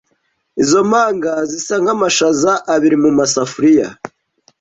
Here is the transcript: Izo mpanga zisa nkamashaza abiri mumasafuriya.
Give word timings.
Izo 0.63 0.79
mpanga 0.89 1.31
zisa 1.51 1.75
nkamashaza 1.81 2.51
abiri 2.73 2.95
mumasafuriya. 3.03 3.87